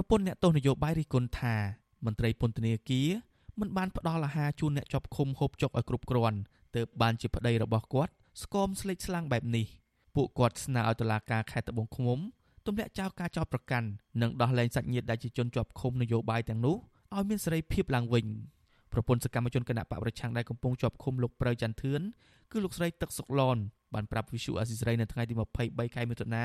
[0.00, 1.54] ប្រពន្ធអ្នកទោសនយោបាយរិះគន់ថា
[2.06, 3.08] មន្ត្រីពន្ធនាគារ
[3.60, 6.38] មិនបានផ្ដល់អាហារជូនអ្នកជាប់ឃុំហូបចុកឲ្យគ្រប់គ្រាន់
[6.76, 9.66] ទើបបានជាប្តីរបស់គាត់ស្គមស្លេកស្លាំងបែបនេះ
[10.14, 12.18] ពួកគាត់ស្នើឲ្យតុលាការខេត្តត្បូងឃ្មុំ
[12.66, 13.88] ទម្លាក់ចោលការចោទប្រកាន់
[14.22, 16.76] និងដោះលែងសាច់ញាតិដែលជាជនជាប់ឃុំនយោបាយទាំងនោះ
[17.16, 18.26] ឲ្យមានសេរីភាពឡើងវិញ
[18.92, 22.00] ប្រពន្ធសកម្មជនគណៈបកប្រឆាំងដែលកំពុងជាប់ឃុំលោកប្រៅច័ន្ទធឿន
[22.52, 23.58] គឺលោកស្រីទឹកសុកឡន
[23.94, 25.34] បានប្រាប់វិសុអាស៊ីសេរីនៅថ្ងៃទី
[25.64, 26.44] 23ខែមិថុនា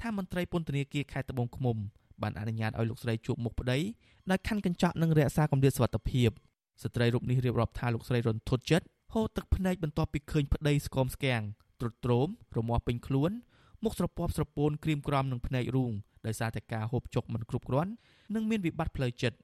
[0.00, 1.78] ថាមន្ត្រីពន្ធនាគារខេត្តត្បូងឃ្មុំ
[2.22, 3.78] បានអនុញ្ញាតឲ្យលោកស្រីជួបមុខប្តី
[4.30, 6.30] ដោយខណ្ឌកញ្ចក់និងរក្សាកម្រិតសុវត្ថិភាព
[6.82, 11.42] ស្ត្រីរូបនេះរៀបរាប់ថាលោកស្រីរន្ធត់ចិត្តហូរទឹកភ្នែកបន្ទាប់ពីឃើញប្តីស្គមស្គាំង
[11.80, 13.30] ទ្រុឌទ្រោមរមាស់ពេញខ្លួន
[13.84, 15.92] មុខស្រពាប់ស្រពោនក្រៀមក្រំនឹងភ្នែករូង
[16.26, 17.92] ដោយសារតែការហូបចុកមិនគ្រប់គ្រាន់
[18.34, 19.36] និងមានវិបត្តិផ្លូវចិត្ត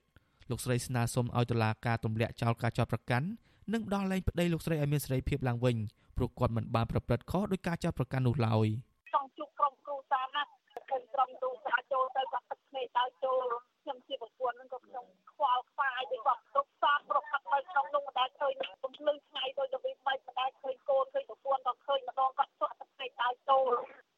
[0.50, 3.26] លោកស្រីស្នើសុំឲ្យតុលាការទម្លាក់ចោលការចោទប្រកាន់
[3.72, 5.76] និងដោះលែងប្តីលោកស្រីឲ្យមានសេរីភាពឡើងវិញ
[6.16, 8.66] ព្រោះគាត់មិនបានប្រព្រឹត្តខុសដោយការចោទប្រកាន់នោះឡើយ
[9.14, 10.42] ចង់ជួបក្រុមគ្រូសាណា
[10.90, 13.46] ឃើញក្រុមគ្រូសាចូលទៅគាត់ទឹកភ្នែកទៅចូល
[13.82, 23.72] ខ្ញុំជាប្រពន្ធហ្នឹងក៏ខ្ញុំខ្វល់ខ្វាយពីគាត់ទុកសាប្រកាសទៅក្នុងនោះមិនដែលឃើញពំភ្លឺថ្ងៃដូចទៅវិញមិនដែលឃើញកូនឃើញប្រពន្ធក៏ឃើញម្ដងគាត់ស្ក់ទឹកភ្នែកទៅចូល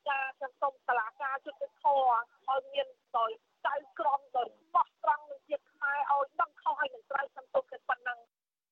[0.09, 2.03] ចាខ្ញុំសូមសាលាការជួយទៅធေါ်
[2.49, 2.87] ឲ្យមាន
[3.17, 3.31] ដោយ
[3.67, 8.19] ចៅក្រមដោយបោះត្រង់នឹងជាតិខ្មែរឲ្យដឹងខុសឲ្យមិនត្រូវខ្ញុំទុកតែប៉ុណ្ណឹង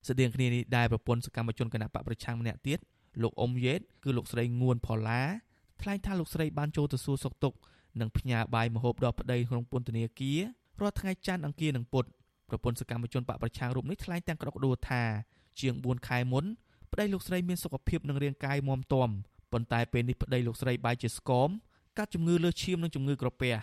[0.08, 2.78] ស្តៀងគ្នានេះដែរប្រពន្ធសកម្មជនគណៈបកប្រឆាំងម្នាក់ទៀត
[3.22, 5.22] លោកអ៊ុំយេតគឺលោកស្រីងួនផល្លា
[5.82, 7.56] ថ្លែងថាលោកស្រីបានចូលទៅសួរសុខទុក្ខ
[8.00, 10.40] និងផ្ញើបាយមហូបដល់ប្តីក្នុងពន្ធនាគារ
[10.80, 12.04] រាល់ថ្ងៃច័ន្ទអង្គារនិងពុធ
[12.48, 15.02] ប្រពន្ធសកម្មជនបកប្រឆាំងរូបនេះថ្លែងទាំងក្តុកក្តួលថា
[15.60, 16.44] ជាង4ខែមុន
[16.92, 19.10] ប្តីលោកស្រីមានសុខភាពនិងរាងកាយមាំទាំ
[19.52, 21.48] ប៉ុន្តែពេលនេះប្តីលោកស្រីបែរជាស្គម
[21.98, 23.54] កាត់ជំងឺលើសឈាមនិងជំងឺក្រពះ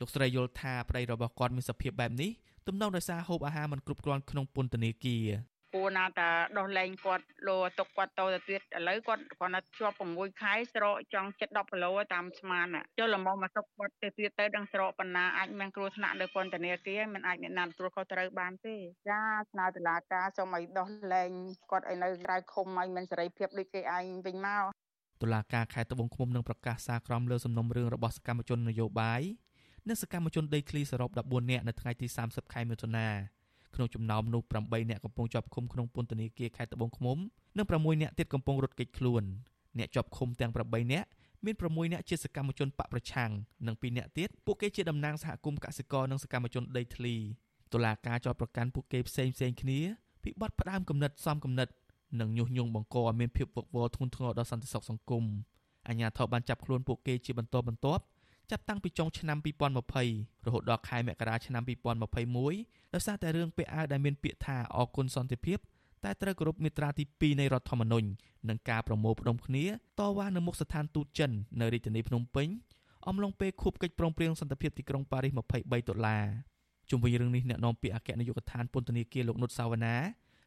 [0.00, 2.30] លោកស្រីយល់ថាប្តីរបស់គាត់មានសភាពបែបនេះ
[2.66, 5.28] ទំនងដោយសារហូបអាហារមិនគ្រប់គ្រាន់ក្នុងពន្ធនាគារ
[5.74, 12.66] គួរណាតាដោះលែងគាត់លោទុកគាត់ទៅទៅទៀតឥឡូវគាត់គាត់ណាជាប់6ខែស្រកចង់ចិត្ត10គីឡូតាមស្មាន
[12.98, 18.76] ចុះលំមកមកទុកគាត់ទៅទៀតទៅដឹងស្រកប៉ុណ្ណាអាចមានគ្រោះថ្នាក់នៅពន្ធនាគារមិនអាចអ្នកណាទទួលខុសត្រូវបានទេ
[19.08, 19.20] ចា
[19.52, 21.30] ស្នើតុលាការសូមឲ្យដោះលែង
[21.70, 24.64] គាត់ឲ្យនៅក្រៅឃុំឲ្យមានសេរីភាពដូចគេឯងវិញមក
[25.22, 29.22] តុលាការខេត្តត្បូងឃ្មុំនឹងប្រកាសសារក្រមលើសំណុំរឿងរបស់សកម្មជននយោបាយ
[29.88, 33.06] និងសកម្មជនដីធ្លីសរុប14នាក់នៅថ្ងៃទី30ខែមិថុនា
[33.74, 37.18] ក្នុងចំណោមនោះ8នាក់កំពុងជាប់ឃុំក្នុងពន្ធនាគារខេត្តត្បូងឃ្មុំ
[37.58, 39.22] និង6នាក់ទៀតកំពុងរត់គេចខ្លួន
[39.78, 41.08] អ្នកជាប់ឃុំទាំង8នាក់
[41.44, 43.30] មាន6នាក់ជាសកម្មជនបកប្រឆាំង
[43.66, 47.14] និង2នាក់ទៀតពួកគេជាតំណាងសហគមន៍កសិករនិងសកម្មជនដីធ្លី
[47.72, 49.78] តុលាការចោទប្រកាន់ពួកគេផ្សេងផ្សេងគ្នា
[50.22, 51.68] ពីបទផ្ដាំគំនិតសំគំនិត
[52.20, 55.24] និងញុះញង់បង្កឲ្យមានភាពវឹកវរធ្ងន់ធ្ងរដល់សន្តិសុខសង្គម
[55.88, 58.02] អាជ្ញាធរបានចាប់ខ្លួនពួកគេជាបន្តបន្ទាប់
[58.50, 59.38] ចាប់តាំងពីចុងឆ្នាំ
[59.92, 61.62] 2020រហូតដល់ខែមករាឆ្នាំ
[62.28, 65.58] 2021ដោយសារតែរឿងពាក់អាវដែលមានពាក្យថាអគុណសន្តិភាព
[66.04, 68.08] តែត្រូវគោរពមាត្រាទី2នៃរដ្ឋធម្មនុញ្ញ
[68.48, 69.64] និងការប្រមូលផ្ដុំគ្នា
[70.00, 72.48] តវ៉ានៅមុខស្ថានទូតចិននៅរាជធានីភ្នំពេញ
[73.08, 76.24] អំឡុងពេលខួបកិច្ចព្រមព្រៀងសន្តិភាពទីក្រុងប៉ារីស23ដុល្លារ
[76.90, 79.96] ជុំវិញរឿងនេះអ្នកនាំពាក្យអគ្គនាយកដ្ឋានពន្ធនាគារលោកនុតសាវណ្ណា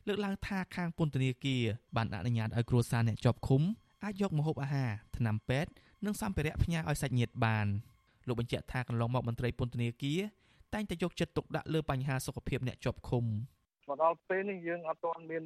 [0.07, 1.63] លើកឡើងថាខាងពន្ធនាគារ
[1.95, 3.61] បានអនុញ្ញាតឲ្យគ្រួសារអ្នកជាប់ឃុំ
[4.03, 5.71] អាចយកម្ហូបអាហារថ្នាំពេទ្យ
[6.05, 7.67] និងសម្ភារៈផ្ញើឲ្យសាច់ញាតិបាន។
[8.27, 10.19] លោកបញ្ជាក់ថាកន្លងមកមន្ត្រីពន្ធនាគារ
[10.73, 13.25] តែងតែយកចិត្តទុកដាក់លើបញ្ហាសុខភាពអ្នកជាប់ឃុំ
[13.91, 15.43] មកដល់ពេលនេះយើងអត់ទាន់មាន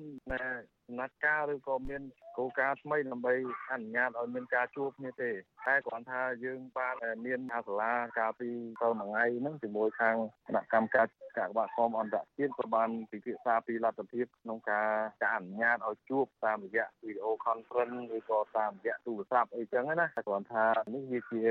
[0.87, 2.01] ដំណាក់កាលឬក៏មាន
[2.37, 3.33] គោលការណ៍ថ្មីដើម្បី
[3.71, 6.95] អនុញ្ញាតឲ្យមានការជួបគ្នាទេតែគ្រាន់ថាយើងបាន
[7.25, 8.49] មានអាសាលាកាលពី
[8.81, 10.15] ទៅមួយថ្ងៃហ្នឹងជាមួយខាង
[10.47, 11.07] គណៈកម្មការ
[11.37, 14.89] កាកបាទគមអន្តរជាតិក៏បានពិភាក្សាពីលទ្ធភាពក្នុងការ
[15.21, 21.43] ការអនុញ្ញាតឲ្យជួបតាមរយៈវីដេអូ conference ឬក៏តាមរយៈទូរស័ព្ទអីចឹងណាតែគ្រាន់ថានេះវាជា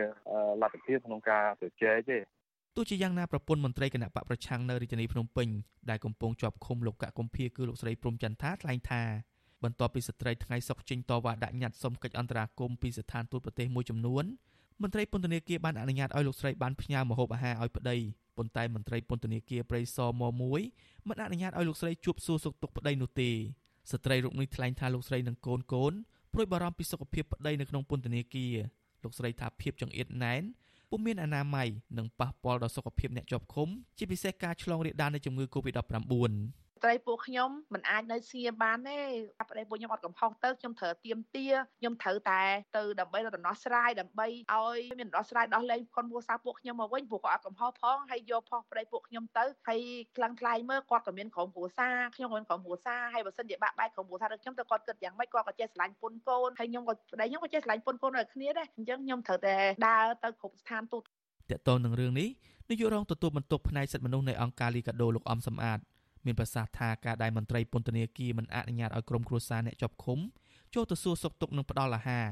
[0.62, 2.18] លទ្ធភាពក្នុងការជជែកទេ
[2.76, 5.48] ទោះជាយ៉ាងណាប្រពន្ធមន្ត្រីគណៈបកប្រឆាំងនៅរាជធានីភ្នំពេញ
[5.90, 9.02] ដែលកំពុងជាប់ឃុំលោកកកកំភៀគឺលោកស្រីព្រំចន្ទថាថ្លែងថា
[9.64, 14.24] បន្ទាប់ពីស្ត្រីថ្ងៃសុកចេញតវ៉ាដាក់ញត្តិសុំកិច្ចអន្តរាគមន៍ពីស្ថានទូតប្រទេសមួយចំនួន
[14.82, 17.96] មន្ត្រីពន្ធនាគារបានអនុញ្ញាតឲ្យលោកស្រីបានផ្ញើម្ហូបអាហារឲ្យប្តី
[18.36, 23.30] ប៉ុន្តែមន្ត្រីពន្ធនាគារព្រៃសរម1មិនអនុញ្ញាតឲ្យលោកស្រីជួបសួរសុខទុក្ខប្តីនោះទេ
[23.92, 25.92] ស្ត្រីរូបនេះថ្លែងថាលោកស្រីនិងកូនកូន
[26.32, 28.54] ព្រួយបារម្ភពីសុខភាពប្តីនៅក្នុងពន្ធនាគារ
[29.02, 30.42] លោកស្រីថាភាពចង្អៀតណែន
[30.96, 31.68] ពុំមានអនាម័យ
[31.98, 33.68] និងប៉ះពាល់ដល់សុខភាពអ្នកជាប់ឃុំ
[33.98, 38.96] ជាពិសេសការឆ្លងរាលដាលនៃជំងឺ Covid-19 ត្រីពួកខ្ញុំមិនអាចនៅស្ងៀមបានទេ
[39.40, 41.46] អាប្តីពួកខ្ញុំអត់កំហុសទៅខ្ញុំត្រូវទៀមទា
[41.80, 42.42] ខ្ញុំត្រូវតែ
[42.76, 49.80] ទៅដើម្បីរដំណោះស្រាយដើម្បីឲ្យមានដំណោះស្រាយដោះលែងខុនពួកសាពួកខ្ញុំមកវិញព្រោះគាត់អត់កំហុសផងហើយយកផុសប្តីពួកខ្ញុំទៅហើយ
[50.16, 59.56] ខ្លាំងខ្លាយមើលគាត់ក៏មានក្រុមគ្រួសារខ្ញុំក៏មានក្រុមគ្រួសារហើយបើសិនជាបាក់បែកក្រុមគ្រួសាររបស់ខ្ញុំទៅគាត់គិតយ៉ាងម៉េចគាត់ក៏ចេះស្រឡាញ់ពុនកូនហើយខ្ញុំក៏ប្តីខ្ញុំក៏ចេះស្រឡាញ់ពុនកូនដូចគ្នាដែរអញ្ចឹងខ្ញុំត្រូវតែ
[59.88, 61.02] ដើរទៅគ្រប់ស្ថានទូត
[61.50, 62.28] តកតងនឹងរឿងនេះ
[62.68, 65.78] នាយករងទទួលបន្ទុកផ្នែកសិទ្ធិមនុស្សនៃអង្គការលីកាដូលោកអំសំអាត
[66.26, 70.18] មានប្រសាសន៍ថាការដែលមន្ត្រីពន្ធនាគារមិនអនុញ្ញាតឲ្យក្រុមគ្រួសារអ្នកជាប់ឃុំ
[70.74, 72.26] ចូលទៅសួរសុខទុក្ខនិងផ្ដល់អាហារ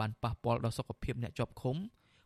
[0.00, 1.76] បានប៉ះពាល់ដល់សុខភាពអ្នកជាប់ឃុំ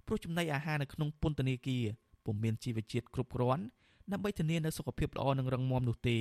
[0.07, 1.85] ព្រោះចំណីអាហារនៅក្នុងពន្ធនាគារ
[2.25, 3.65] ពុពុំមានជីវជាតិគ្រប់គ្រាន់
[4.13, 6.19] ដើម្បីធានានូវសុខភាពល្អនិងរឹងមាំនោះទេ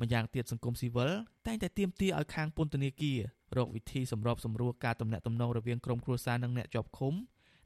[0.00, 1.10] ម្យ៉ាងទៀតសង្គមស៊ីវិល
[1.46, 3.18] តែងតែទាមទារឲ្យខាងពន្ធនាគារ
[3.56, 7.14] រកវិធីសម្របសម្រួលការទំនាក់ទំនងរវាងក្រុមគ្រួសារនិងអ្នកជាប់ឃុំ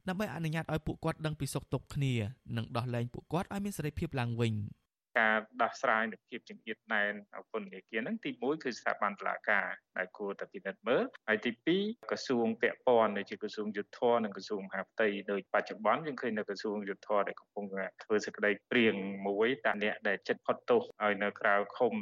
[0.07, 2.13] ដើម្បីអនុញ្ញាតឲ្យពួកគាត់ដឹងពីសុខទុក្ខគ្នា
[2.57, 4.53] និងដោះលែងពួកគាត់ឲ្យមានសេរីភាពឡើងវិញ។
[5.17, 7.13] ការដោះស្រាយនូវភាពចង្អៀតណែន
[7.51, 9.67] ពន្ធនាគារហ្នឹងទី1គឺស្ថាប័នតុលាការ
[9.97, 11.51] ដែលគួរតែពិនិត្យមើលហើយទី
[11.81, 17.65] 2ក្រសួងពាក់ព័ន្ធដូចជាក្រសួងយុទ្ធភ័ពនិងក្រសួងមហាផ្ទៃដោយបច្ចុប្បន្នយើងឃើញនៅក្រសួងយុទ្ធភ័ពដែលកំពុង
[18.03, 18.95] ធ្វើសេចក្តីព្រៀង
[19.27, 21.93] មួយតាអ្នកដែលចិត្តផុតទោសឲ្យនៅក្រៅឃុំ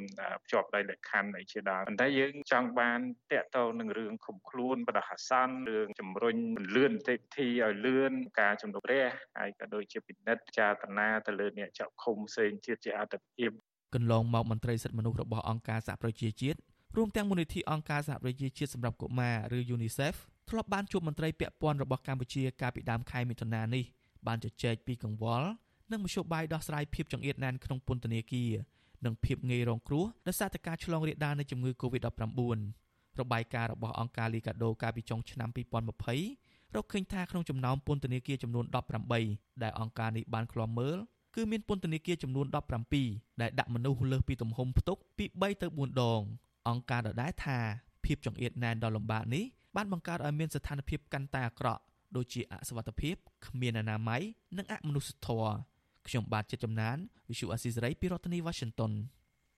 [0.44, 3.00] ភ្ជាប់ដោយលក្ខខណ្ឌអីជាដើមប៉ុន្តែយើងចង់បាន
[3.32, 6.38] តកតងនឹងរឿងឃុំខ្លួនបដិហាសន្នរឿងជំរុញ
[6.76, 9.06] លឿននីតិវិធីឲ្យលឿនការជំនុំរះ
[9.38, 13.50] ហើយក៏ដូចជាពិនិត្យចារណាទៅលើអ្នកជាប់ឃុំផ្សេងទៀតជាអត្តភាព
[13.96, 16.58] កន្លងមកមន្ត្រីសិទ្ធិមនុស្សរបស់អង្គការសហប្រជាជាតិ
[16.98, 20.16] រួមទាំងមូលនិធិអង្គការសហប្រជាជាតិសម្រាប់កុមារឬ UNICEF
[20.50, 23.84] ធ្លាប់បានជួបមន្ត្រីពាក់ព័ន្ធរបស់កម្ពុជាកាលពីដើមខែមិថុនានេះ
[24.28, 25.48] បានជជែកពីកង្វល់
[25.92, 28.52] និងមធ្យោបាយដោះស្រាយភាពចង្អៀតណែនក្នុងពន្ធនាគារ
[29.06, 32.60] និងភាពងាយរងគ្រោះដោយសារតែការឆ្លងរាលដាលនៃជំងឺ Covid-19
[33.20, 35.50] របាយការណ៍របស់អង្គការ Liga do កាលពីចុងឆ្នាំ
[36.14, 38.66] 2020រកឃើញថាក្នុងចំណោមពន្ធនាគារចំនួន
[39.14, 40.98] 18ដែលអង្គការនេះបានឃ្លាំមើល
[41.40, 42.48] គឺមានពន្ធនាគារចំនួន
[42.94, 46.22] 17ដែលដាក់មនុស្សលើសពីទំហំផ្ទុកពី3ទៅ4ដង
[46.68, 47.58] អង្គការដដែលថា
[48.06, 49.44] ភាពចង្អៀតណែនដ៏លំបាកនេះ
[49.76, 51.82] បានបង្កើតឲ្យមានស្ថានភាពកាន់តែអាក្រក់
[52.16, 54.22] ដូចជាអសវត្ថភាពគ្មានអនាម័យ
[54.58, 55.54] និងអមនុស្សធម៌
[56.08, 56.98] ខ្ញុំបាទចិត្តចំណាន
[57.30, 58.92] Visual Assisray ពីរដ្ឋធានី Washington